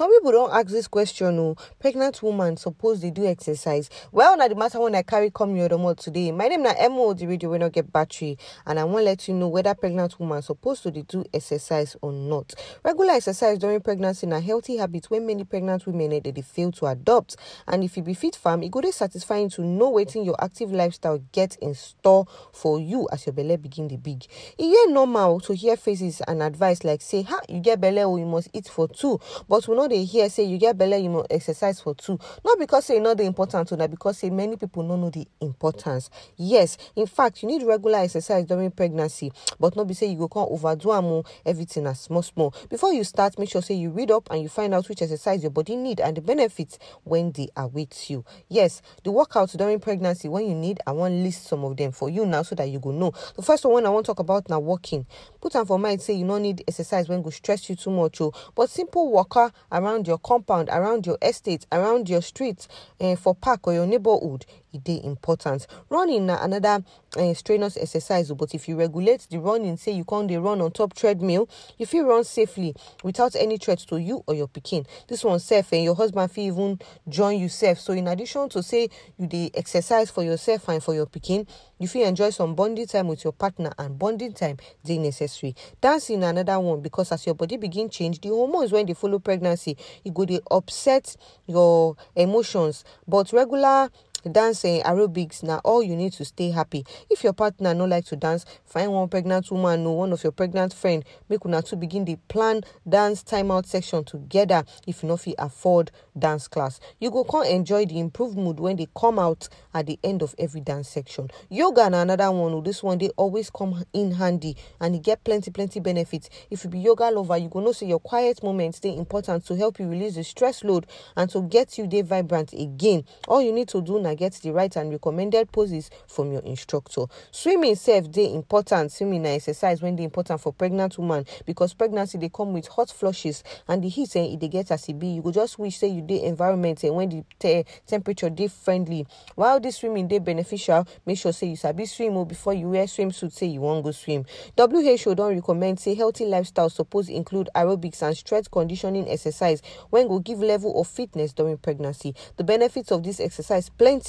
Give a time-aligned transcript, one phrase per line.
[0.00, 1.54] some people don't ask this question oh.
[1.78, 3.90] Pregnant woman suppose they do exercise.
[4.12, 6.32] Well na the matter when i carry come your remote today.
[6.32, 8.38] My name na mo the radio wey no get battery.
[8.64, 12.54] And i wan let you know whether pregnant woman supposed to do exercise or not.
[12.82, 16.72] Regular exercise during pregnancy na healthy habit when many pregnant women eh, dey dey fail
[16.72, 17.36] to adopt.
[17.68, 20.72] And if you be fit farm it go dey satisfying to know wetin your active
[20.72, 22.24] lifestyle get in store
[22.54, 24.24] for you as your belly begin dey big.
[24.56, 28.16] E dey normal to hear faces and advice like say ha you get belly, o
[28.16, 29.20] you must eat for two.
[29.46, 32.18] But we no dey hear say you get belle you must exercise for two.
[32.44, 35.10] Not because say e no dey important o na because say many people no know
[35.10, 36.08] the importance.
[36.36, 40.28] Yes in fact you need regular exercise during pregnancy but no be say you go
[40.28, 41.24] come overdo am o.
[41.44, 42.54] Everything na small small.
[42.68, 45.42] Before you start make sure say you read up and you find out which exercise
[45.42, 48.24] your body need and the benefits when they await you.
[48.48, 52.08] Yes the workouts during pregnancy when you need i wan list some of them for
[52.08, 53.12] you now so that you go know.
[53.36, 55.06] The first one i wan talk about na walking.
[55.40, 58.20] Put am for mind say you no need exercise wey go stress you too much
[58.20, 62.68] o but simple waka around your compound around your estate around your street
[63.00, 64.44] um for park or your neighborhood
[64.78, 65.66] dey important.
[65.88, 66.82] Running na another
[67.16, 70.70] um strenuous exercise but if you regulate the running say you come dey run on
[70.70, 74.86] top treadmill you fit run safely without any threat to you or your pikin.
[75.08, 77.78] This one sef um your husband fit even join you sef.
[77.80, 81.46] So in addition to say you dey exercise for yourself and for your pikin
[81.78, 85.54] you fit enjoy some bonding time with your partner and bonding time dey necessary.
[85.80, 89.18] Dancing na another one because as your body begin change the hormones wey dey follow
[89.18, 92.84] pregnancy e go dey upset your emotions.
[93.08, 93.90] But regular
[94.30, 96.84] dance um aerobics na all you need to stay happy.
[97.08, 100.32] If your partner no like to dance find one pregnant woman or one of your
[100.32, 101.04] pregnant friend.
[101.28, 105.90] Make una two begin the plan dance timeout section together if you no fit afford
[106.18, 106.80] dance class.
[106.98, 110.34] You go come enjoy the improved mood when they come out at the end of
[110.38, 111.28] every dance section.
[111.48, 115.22] Yoga na another one o this one dey always come in handy and e get
[115.24, 116.28] plenty plenty benefits.
[116.50, 119.56] If you be yoga lover you go know say your quiet moments dey important to
[119.56, 123.04] help you release the stress load and to get you dey vibrant again.
[123.28, 127.04] All you need to do na get the right and recommended poses from your instructor.
[127.30, 128.92] Swimming sef dey important.
[128.92, 132.90] Swimming na exercise when dey important for pregnant woman because pregnancy dey come with hot
[132.90, 135.08] flushes and the heat eh, dey get as be.
[135.08, 139.06] You go just wish say you dey environment eh, when the te temperature dey friendly.
[139.34, 142.84] While this swimming dey beneficial make sure say you sabi swim o before you wear
[142.84, 144.24] swimsuit say you wan go swim.
[144.56, 150.18] Who don recommend say healthy lifestyle suppose include aerobics and strength conditioning exercise when go
[150.18, 152.14] give level of fitness during pregnancy.
[152.36, 153.99] The benefits of this exercise plenty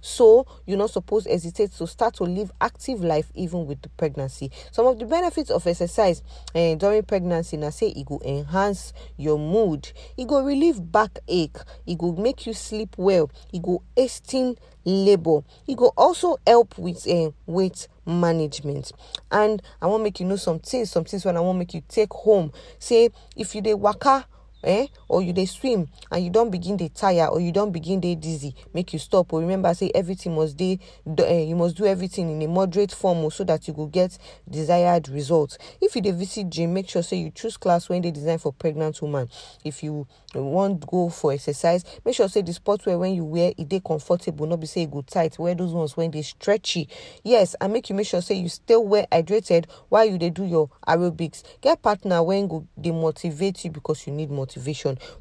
[0.00, 4.50] so you no suppose hesitate to start to live active life even with the pregnancy.
[4.72, 6.22] Some of the benefits of exercise
[6.54, 9.90] um during pregnancy na say it go enhance your mood.
[10.16, 11.58] It go relieve backache.
[11.86, 13.30] It go make you sleep well.
[13.52, 15.40] It go hasten labour.
[15.66, 18.92] It go also help with um weight management.
[19.30, 21.82] And i wan make you know some things some things when i wan make you
[21.88, 22.52] take home.
[22.78, 24.26] Say if you dey waka
[24.64, 24.86] eh?
[25.08, 28.14] Or you dey swim and you don begin dey tire or you don begin dey
[28.14, 29.32] dizzy make you stop.
[29.32, 33.18] O remember say everything must dey uh, you must do everything in a moderate form
[33.18, 34.18] o so that you go get
[34.50, 35.56] desired result.
[35.80, 38.52] If you dey visit gym make sure say you choose class wey dey designed for
[38.52, 39.28] pregnant woman.
[39.64, 43.52] If you wan go for exercise make sure say the sport wear wey you wear
[43.56, 44.46] e dey comfortable.
[44.46, 45.38] No be say e go tight.
[45.38, 46.88] Wear those ones wey dey stretchy.
[47.22, 50.44] Yes and make you make sure say you stay well hydrated while you dey do
[50.44, 51.42] your aerobics.
[51.60, 54.47] Get partner wey go dey motivate you because you need motivation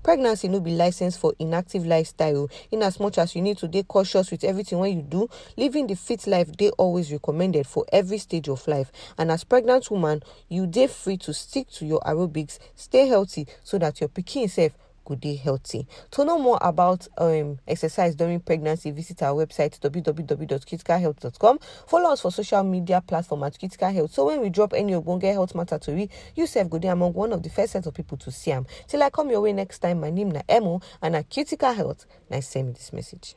[0.04, 2.50] pregnancy no be license for inactive lifestyle.
[2.72, 5.88] In as much as you need to dey cautious with everything wey you do living
[5.88, 8.92] the fit life dey always recommended for every stage of life.
[9.18, 13.78] And as pregnant woman you dey free to stick to your aerobics stay healthy so
[13.80, 14.72] that your pikin sef
[15.08, 15.88] go dey healthy.
[16.12, 21.60] To know more about um, exercise during pregnancy, visit our website www.criticalhealth.com.
[21.88, 24.14] Follow us for social media platform at Critical Health.
[24.14, 27.14] So when we drop any ogbonge health matter to you, you sef go dey among
[27.14, 28.66] one of the first set of people to see am.
[28.88, 32.06] Till I come your way next time, my name na Emo and at Critical Health.
[32.30, 33.36] Nice send me this message.